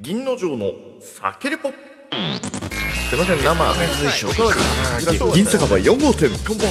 [0.00, 0.70] 銀の城の
[1.00, 1.70] 酒レポ。
[1.70, 1.74] す
[3.16, 4.28] いません生水晶
[5.34, 6.30] 銀酒場4号店。
[6.44, 6.68] 乾杯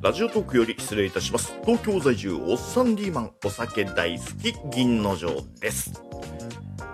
[0.00, 1.52] ラジオトークより失礼いたします。
[1.66, 6.00] 東京在住おっさんリーマンお酒大好き銀の城です。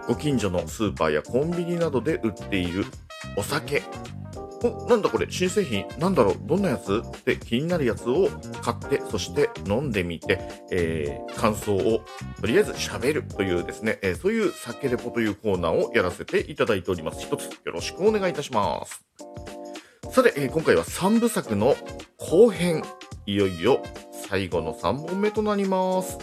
[0.09, 2.87] ご近所のスーパーやコンビニなどで売っている
[3.37, 3.83] お酒
[4.65, 5.87] お、なんだこれ、新製品？
[5.99, 6.37] なんだろう？
[6.41, 7.03] どんなやつ？
[7.07, 8.31] って気になるやつを
[8.63, 10.41] 買って、そして飲んでみて、
[10.71, 12.01] えー、感想を
[12.41, 17.21] とりあえず喋るというですね、えー、そういう酒レポというコーナーをやらせていただいております。
[17.21, 19.05] 一つよろしくお願いいたします。
[20.11, 21.77] さて、えー、今回は3部作の
[22.17, 22.83] 後編、
[23.27, 23.83] いよいよ
[24.29, 26.19] 最後の3本目となります。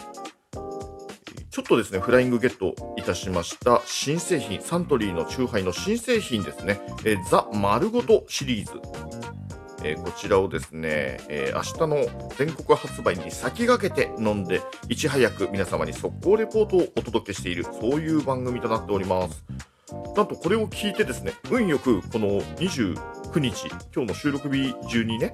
[1.51, 8.79] ちょっとですね、フライングゲットいたしました新製品、サントリーのチューハイの新製品ですね、えー、ザ・丸ごとシリーズ。
[9.83, 19.43] えー、こちらをですね、えー、明日の全国発売に先駆けて飲んで、いち早く皆様に速攻レポートをお届けしている、そういう番組となっております。
[20.15, 25.33] なんとこれを聞いてですね、運よくこの29日、今日の収録日中にね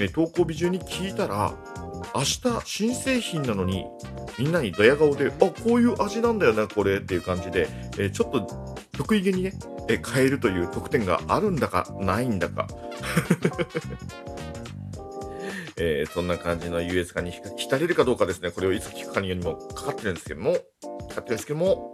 [0.00, 1.54] え、投稿日中に聞いたら、
[2.14, 3.86] 明日新製品なのに
[4.38, 9.52] みんなにドヤ顔で、あ、こういう味なんだよな、これっていう感じで、えー、ちょっと得意げにね、
[9.88, 12.66] えー、変えるという特典があるんだか、ないんだか。
[15.76, 20.60] えー、そんな感じの US 化に浸れるかどうかですね、これをいつ聞くかによりもかかってるんですけども、か
[21.16, 21.92] かってるんですけども、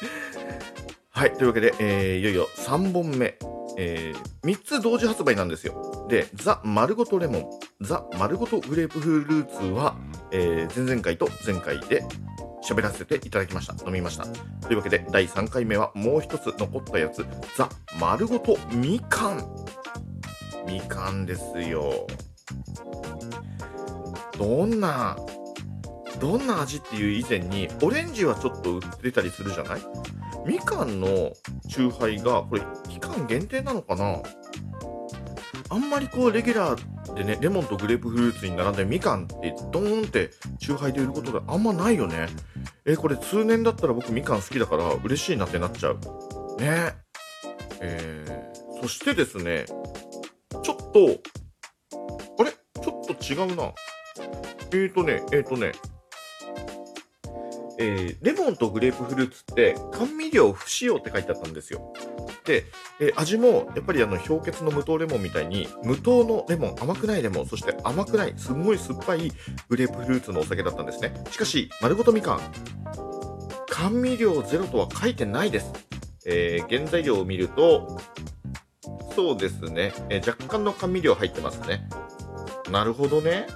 [1.10, 3.38] はい、というわけで、え、いよいよ3本目、
[3.78, 5.89] えー、3つ同時発売なんですよ。
[6.10, 9.96] で、ザ・丸ごとレモン、ザ・丸ごとグレープフルーツは、
[10.32, 12.04] えー、前々回と前回で
[12.68, 13.74] 喋らせていただきました。
[13.86, 14.26] 飲みました。
[14.66, 17.24] というわけで、第3回目はもう一つ残ったやつ、
[17.56, 17.68] ザ・
[18.00, 19.48] 丸ごとみかん。
[20.66, 22.08] みかんですよ。
[24.36, 25.16] どんな、
[26.18, 29.80] どんな味っていう以前に、オレンジはちょっと売ってたりするじゃない？
[30.44, 31.06] みかんの
[31.68, 34.20] チューハイが、これ期間限定なのかな？
[35.70, 42.28] あんまりこう、レギュラーでね、レモンとグレープフルーツに並んでみかんってドーンってチューハイで売ることがあんまないよね。
[42.84, 45.98] え、これ通年だったら僕みかん好きだから嬉しいなってなっちゃう。
[46.58, 46.94] ね。
[47.80, 49.64] えー、そしてですね、
[50.62, 51.20] ちょっと、
[52.38, 52.50] あれ？
[52.50, 53.72] ちょっと違うな。
[54.72, 55.72] えーとね、えーとね、
[57.82, 61.94] えー、レモンとグレープフルーツって甘味料不使用って書いてあったんですよ。
[62.44, 62.64] で、
[63.00, 69.32] えー、味もやっぱりあの氷結の無糖レモンみたいに無糖のレモン、甘くないレモン、そして甘くない、すごい酸っぱい
[69.70, 71.14] グレープフルーツのお酒だったんですね。
[71.30, 72.40] しかし、丸ごとみかん、
[73.66, 75.72] 甘味料ゼロとは書いてないです。
[76.26, 77.98] えー、原材料を見ると、
[79.14, 81.88] そうですね、えー、若干の甘味料入ってますね。
[82.70, 83.46] なるほどね。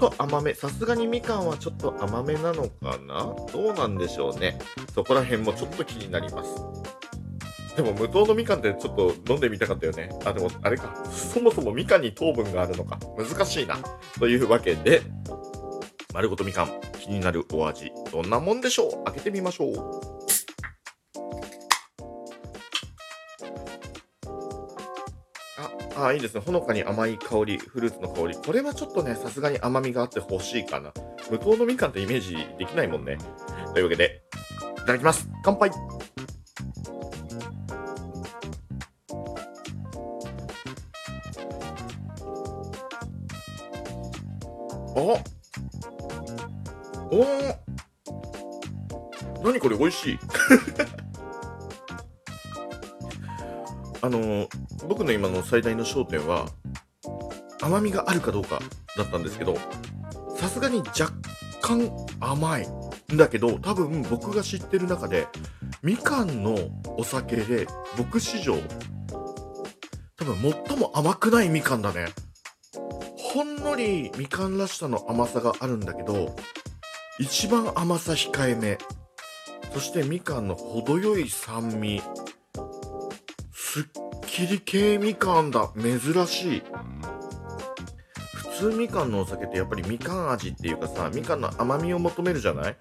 [0.00, 0.54] と甘め。
[0.54, 3.36] さすがにみかんはちょっと甘めなのかな？
[3.52, 4.58] どうなんでしょうね。
[4.94, 7.76] そこら辺もちょっと気になります。
[7.76, 10.10] でも無糖のみかんってちょっと飲んでみたかったよね。
[10.24, 11.04] あ、でもあれか。
[11.04, 12.98] そもそもみかんに糖分があるのか。
[13.16, 13.78] 難しいな。
[14.18, 15.02] というわけで、
[16.12, 19.04] 丸ごとみかん、気になるお味、どんなもんでしょう？
[19.04, 20.09] 開けてみましょう。
[26.06, 26.40] あ、いいですね。
[26.40, 28.36] ほのかに甘い香り、フルーツの香り。
[28.36, 30.92] これはちょっとね、さすがに甘みがあって欲しいかな。
[31.30, 33.18] 無糖のみかんってイメージできないもんね。
[33.74, 34.22] というわけで、
[34.78, 35.28] いただきます。
[35.42, 35.72] 乾杯あ
[47.10, 47.56] おー
[49.42, 50.18] 何これ美味しい
[54.02, 54.39] あの
[54.88, 56.46] 僕の今の最大の焦点は
[57.60, 58.60] 甘みがあるかどうか
[58.96, 59.56] だったんですけど
[60.36, 61.12] さすがに若
[61.60, 61.90] 干
[62.20, 62.68] 甘い。
[63.12, 65.26] んだけど多分僕が知ってる中で
[65.82, 66.56] みかんの
[66.96, 67.66] お酒で
[67.96, 68.56] 僕史上
[70.16, 70.36] 多分
[70.68, 72.06] 最も甘くないみかんだね。
[73.16, 76.36] ほんのりみかんらしさの甘さがあるんだけど
[77.18, 78.78] 一番甘さ控えめ。
[79.72, 82.02] そしてみかんの程よい酸味。
[83.52, 83.84] すっ
[84.30, 85.72] きり系みかんだ。
[85.76, 86.62] 珍しい。
[88.60, 92.76] 普通みかんのお酒ってやっぱりみかん味っていうかさ、みかんの甘みを求めるじゃない？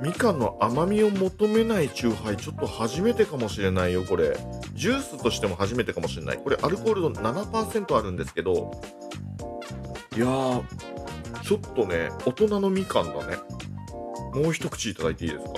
[0.00, 4.38] みかんの甘みを求めないチューハイちょっと初めてかもしれないよ、これ。
[4.72, 6.38] ジュースとしても初めてかもしれない。
[6.38, 8.70] これアルコール度7%あるんですけど、
[10.16, 10.62] いやー、
[11.42, 13.36] ちょっとね、大人のみかんだね。
[14.32, 15.52] もう一口いただいていいですか？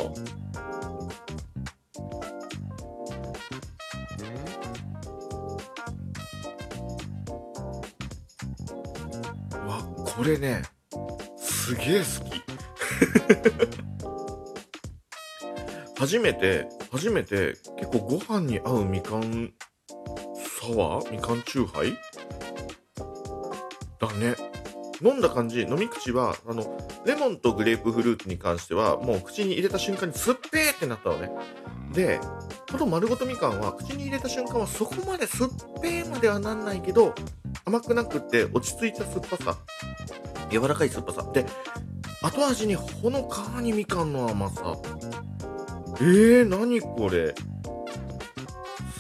[10.19, 10.63] わこれね
[11.37, 12.43] すげえ好き
[15.99, 19.53] 初めて、初めて結構ご飯に合うみかん
[20.61, 21.11] サワー？
[21.11, 21.99] みかんチューハイ？
[23.99, 24.37] だね。
[25.03, 31.31] 飲んだ感じ、飲み口は、あの、レモンとグレープフルーツに関しては、もう口に入れた瞬間に酸っぺーってなったのね。
[31.93, 32.21] で、
[32.71, 35.51] この丸ごとみかんは、口に入れた瞬間はそこまで酸っ
[35.83, 37.13] ぺーまではなんないけど、
[37.65, 39.59] 甘くなくって落ち着いた酸っぱさ。
[40.51, 41.31] 柔らかい酸っぱさ。
[41.33, 41.47] で、
[42.23, 44.77] 後味にほのかにみかんの甘さ。
[46.01, 47.35] えー、何これ。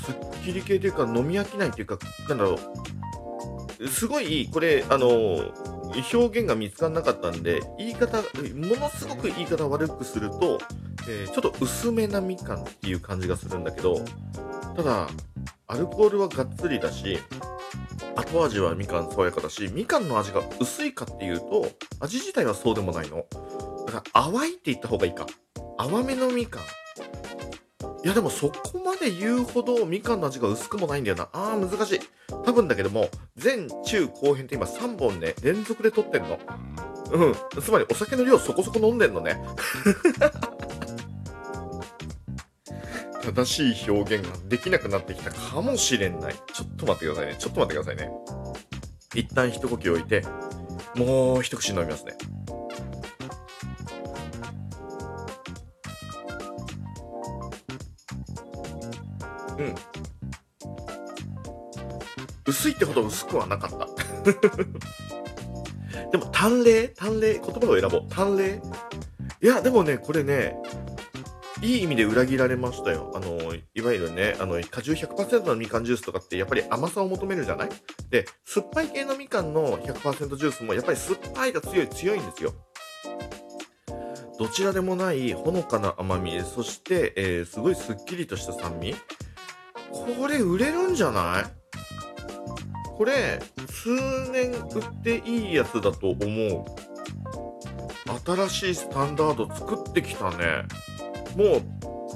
[0.04, 1.98] すっきり系というか飲み飽きないというか、
[2.28, 2.58] なんだろ
[3.80, 3.88] う。
[3.88, 5.08] すごい、これ、あの
[6.12, 8.22] 表現が見つからなかったんで、言い方、も
[8.76, 10.58] のすごく言い方悪くすると、
[11.08, 14.00] えー、ちょっと薄めなみかんっていう感じがするんだけど、
[14.76, 15.08] ただ、
[15.66, 17.18] アルコールはがっつりだし、
[18.18, 21.70] 後味はみかん爽やかだし、みかんの味が薄いかっていうと、
[22.00, 23.24] 味自体はそうでもないの。
[23.86, 25.26] だから淡いって言った方がいいか。
[25.78, 26.62] 淡めのみかん。
[28.04, 31.28] いやでもそこまで言うほどみかんの味が薄くもないんだよな。
[31.32, 32.00] あー難しい。
[32.44, 33.08] 多分だけども、
[33.42, 36.38] 前中後編って今3本ね、連続で撮ってんの。
[37.12, 37.34] うん。
[37.62, 39.40] つまりお酒の量そこそこ飲んでんのね。
[43.32, 46.34] 正しい表現ができなくなってきたかもしれない。
[46.54, 47.36] ちょっと待ってくださいね。
[47.38, 48.10] ちょっと待ってくださいね。
[49.14, 50.22] 一旦一呼吸置いて、
[50.94, 52.16] もう一口飲みますね。
[59.58, 59.74] うん。
[62.46, 63.86] 薄いってほど薄くはなかった。
[66.12, 68.06] でも、淡麗淡麗言葉を選ぼう。
[68.08, 68.62] 淡麗
[69.42, 70.56] いや、でもね、これね、
[71.60, 73.12] いい意味で裏切られましたよ。
[73.16, 77.68] あの、いわゆるね、あの、果汁100%のみかんジュースとかってやっぱり甘さを求めるじゃない？
[78.10, 82.54] で、酸っぱい系のみかんの100%ジュースもやっぱり酸っぱいが強い、強いんですよ。
[84.38, 88.94] どちらでもないほのかな甘み、そして、えー、すごいスッキリとした酸味。
[89.90, 91.44] これ売れるんじゃない？
[92.96, 96.64] これ、数年売っていいやつだと思う。
[98.24, 100.64] 新しいスタンダード作ってきたね。
[101.38, 101.62] も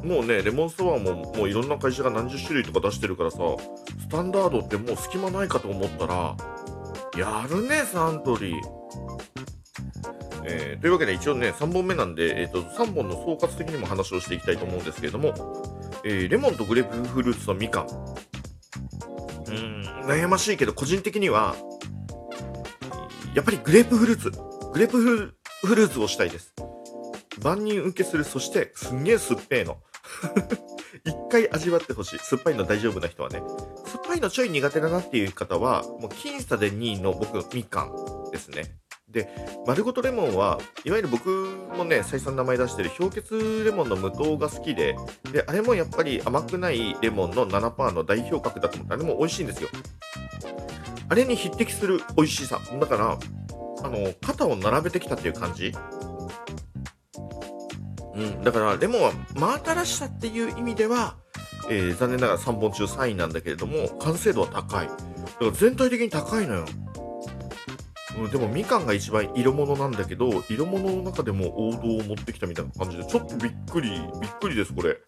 [0.03, 3.39] う、もうね、レモンサワーももういろんな会社が何十種類とか出してるからさ、
[4.01, 6.37] スタンダードってもう隙間ないかと思ったら、
[7.17, 8.61] やるね、サントリー。
[10.45, 15.35] えー、というわけで一応ね、3本目なんで、えっ、ー、と、3本の総括的にも話をしていきたいと思うんですけれども、
[16.05, 17.87] えー、レモンとグレープフルーツとみかん。
[19.47, 21.55] うん、悩ましいけど、個人的には、
[23.37, 24.33] やっぱりグレープフルーツ。
[24.73, 26.53] グレープフルーツをしたいです。
[27.43, 29.79] 万人受けする、そしてすんげえ酸っぱいの。
[31.05, 32.19] 一回味わってほしい。
[32.19, 33.43] 酸っぱいの大丈夫な人はね。
[33.87, 38.77] 酸っぱいのちょい苦手だなっていう方は、もう僅差で2位の僕、みかんですね。
[39.09, 39.29] で、
[39.67, 41.29] 丸ごとレモンは、いわゆる僕
[41.77, 44.97] もね、再三名前出してる氷結レモンの無糖が好きで、
[45.31, 49.69] で、あれもやっぱり甘くないレモンの7%の代表格だと思って、あれも美味しいんですよ。
[51.09, 52.59] あれに匹敵する美味しさ。
[52.81, 53.19] だから、
[53.85, 55.73] あの、肩を並べてきたっていう感じ
[58.25, 61.17] うん、だからレモンは真新しさっていう意味では、
[61.71, 64.87] えー、残念ながら3本中3位なんだけれども、完成度は高い。
[64.87, 64.97] だか
[65.41, 66.65] ら全体的に高いのよ。
[68.19, 73.91] うん、でもみかんが一番色物なんだけど、色物の中でも王道を持ってきたみたいな感じで、ちょっとびっくり、
[74.21, 74.99] びっくりです、これ。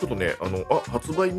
[0.00, 1.32] ちょっとね、あの、あ、発売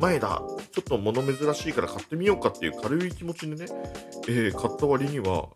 [0.00, 0.42] 前だ。
[0.72, 3.66] ちょっと物珍しいから買ってみようかっていう軽い気持ちでね、
[4.28, 5.48] えー、買った割には、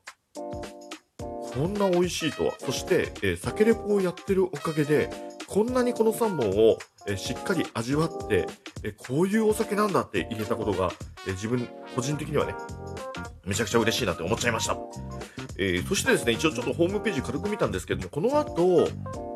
[1.55, 2.55] こんな美味しいとは。
[2.59, 5.11] そして、えー、酒レポをやってるおかげで、
[5.47, 8.47] こんなにこの3本を、えー、しっかり味わって、
[8.83, 10.91] えー、こういうお酒なんだって言えたことが、
[11.27, 12.55] え自分、個人的にはね、
[13.45, 14.77] めちゃくちゃ嬉しいなって思っちゃいました。
[15.59, 18.89] えそしてですね、一応ちょっとホームページ軽く見たんですけども、この後、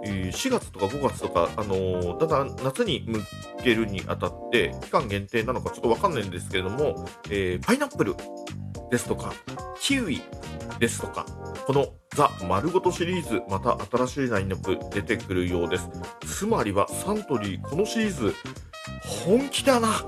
[0.04, 3.20] え4月とか5月とか、あのだんだん夏に向
[3.62, 8.14] けるにあたって、期間限定なのかちょっとわかんないんですけれども、えパイナップル
[8.90, 9.34] ですとか、
[9.80, 10.22] キウイ
[10.78, 11.26] ですとか、
[11.66, 15.88] このザ・丸ごとシリーズ、また新しいラインナップ出てくるようです。
[16.26, 18.34] つまりはサントリー、このシリーズ、
[19.24, 19.88] 本気だな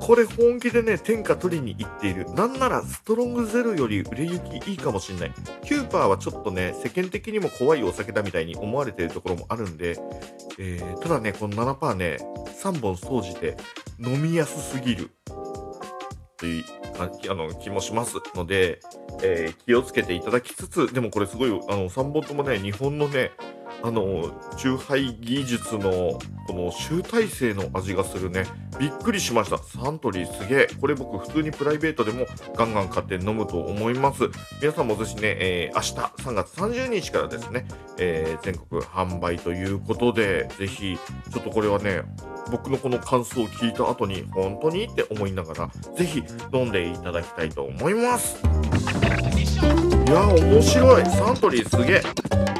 [0.00, 2.28] これ本気でね、天下取りに行っている。
[2.34, 5.34] なんならストロングゼロより売れ行きいいかもしんない。
[5.64, 9.96] キューパーはちょっとね、世間的にも怖いお酒だみたいに思われているところもあるんで、
[10.58, 12.16] えー、ただね、この7%ね、
[12.62, 13.56] 3本総じて
[14.00, 15.10] 飲みやすすぎる。
[16.42, 16.64] という
[17.30, 18.80] あの気もしますので、
[19.22, 23.30] えー、気をつけていただきつつ、でもこれすごい、あの3本ともね、日本のね、
[23.84, 26.18] あの、酎ハイ技術の
[26.48, 28.44] この集大成の味がするね。
[28.80, 29.58] びっくりしました。
[29.58, 30.68] サントリーすげえ。
[30.80, 34.24] これ僕普通にプライベートでもガンガン買って飲むと思います。
[34.60, 37.66] 皆さんもぜひね、えー、明日3月30日からですね、
[37.98, 40.98] えー、全国販売ということで、ぜひ、
[41.30, 42.02] ちょっとこれはね、
[42.52, 48.36] 僕のこの感想を聞いた後に、本当にって思いながら、是非飲んでいただきたいと思います。
[50.06, 51.06] いや、面白い。
[51.06, 52.51] サントリーすげえ。